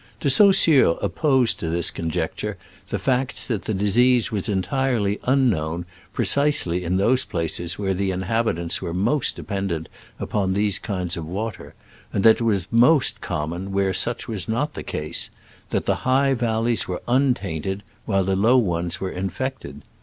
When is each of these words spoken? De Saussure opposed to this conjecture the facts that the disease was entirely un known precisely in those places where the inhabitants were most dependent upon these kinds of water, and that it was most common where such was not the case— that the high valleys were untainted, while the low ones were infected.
De 0.19 0.31
Saussure 0.31 0.97
opposed 0.99 1.59
to 1.59 1.69
this 1.69 1.91
conjecture 1.91 2.57
the 2.89 2.97
facts 2.97 3.45
that 3.45 3.65
the 3.65 3.73
disease 3.75 4.31
was 4.31 4.49
entirely 4.49 5.19
un 5.25 5.47
known 5.47 5.85
precisely 6.11 6.83
in 6.83 6.97
those 6.97 7.23
places 7.23 7.77
where 7.77 7.93
the 7.93 8.09
inhabitants 8.09 8.81
were 8.81 8.95
most 8.95 9.35
dependent 9.35 9.87
upon 10.19 10.53
these 10.53 10.79
kinds 10.79 11.17
of 11.17 11.27
water, 11.27 11.75
and 12.11 12.23
that 12.23 12.37
it 12.41 12.41
was 12.43 12.65
most 12.71 13.21
common 13.21 13.71
where 13.71 13.93
such 13.93 14.27
was 14.27 14.49
not 14.49 14.73
the 14.73 14.81
case— 14.81 15.29
that 15.69 15.85
the 15.85 15.97
high 16.01 16.33
valleys 16.33 16.87
were 16.87 17.03
untainted, 17.07 17.83
while 18.05 18.23
the 18.23 18.35
low 18.35 18.57
ones 18.57 18.99
were 18.99 19.11
infected. 19.11 19.83